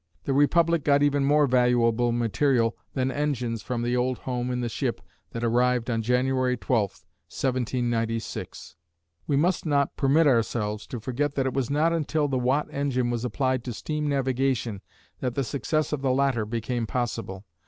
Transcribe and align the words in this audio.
The 0.23 0.33
Republic 0.33 0.83
got 0.83 1.03
even 1.03 1.23
more 1.25 1.45
valuable 1.45 2.11
material 2.11 2.75
than 2.95 3.11
engines 3.11 3.61
from 3.61 3.83
the 3.83 3.95
old 3.95 4.17
home 4.17 4.49
in 4.49 4.59
the 4.61 4.67
ship 4.67 4.99
that 5.29 5.43
arrived 5.43 5.91
on 5.91 6.01
January 6.01 6.57
12, 6.57 6.89
1796. 7.29 8.77
We 9.27 9.35
must 9.35 9.67
not 9.67 9.95
permit 9.97 10.25
ourselves 10.25 10.87
to 10.87 10.99
forget 10.99 11.35
that 11.35 11.45
it 11.45 11.53
was 11.53 11.69
not 11.69 11.93
until 11.93 12.27
the 12.27 12.39
Watt 12.39 12.67
engine 12.71 13.11
was 13.11 13.23
applied 13.23 13.63
to 13.65 13.73
steam 13.73 14.07
navigation 14.09 14.81
that 15.19 15.35
the 15.35 15.43
success 15.43 15.93
of 15.93 16.01
the 16.01 16.09
latter 16.13 16.45
became 16.47 16.87
possible. 16.87 17.45